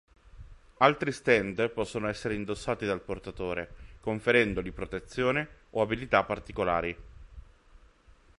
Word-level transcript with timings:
Altri 0.79 1.11
Stand 1.11 1.69
possono 1.69 2.07
essere 2.07 2.33
indossati 2.33 2.87
dal 2.87 3.01
portatore, 3.01 3.69
conferendogli 3.99 4.71
protezione 4.71 5.47
o 5.69 5.81
abilità 5.83 6.23
particolari. 6.23 6.97